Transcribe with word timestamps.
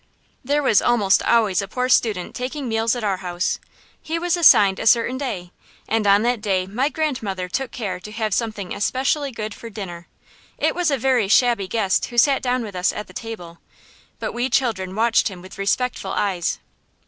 There 0.43 0.63
was 0.63 0.81
almost 0.81 1.21
always 1.21 1.61
a 1.61 1.67
poor 1.67 1.87
student 1.87 2.33
taking 2.33 2.67
meals 2.67 2.95
at 2.95 3.03
our 3.03 3.17
house. 3.17 3.59
He 4.01 4.17
was 4.17 4.35
assigned 4.35 4.79
a 4.79 4.87
certain 4.87 5.15
day, 5.19 5.51
and 5.87 6.07
on 6.07 6.23
that 6.23 6.41
day 6.41 6.65
my 6.65 6.89
grandmother 6.89 7.47
took 7.47 7.69
care 7.69 7.99
to 7.99 8.11
have 8.11 8.33
something 8.33 8.73
especially 8.73 9.31
good 9.31 9.53
for 9.53 9.69
dinner. 9.69 10.07
It 10.57 10.73
was 10.73 10.89
a 10.89 10.97
very 10.97 11.27
shabby 11.27 11.67
guest 11.67 12.05
who 12.05 12.17
sat 12.17 12.41
down 12.41 12.63
with 12.63 12.75
us 12.75 12.91
at 12.91 13.15
table, 13.15 13.59
but 14.17 14.31
we 14.33 14.49
children 14.49 14.95
watched 14.95 15.27
him 15.27 15.39
with 15.39 15.59
respectful 15.59 16.13
eyes. 16.13 16.57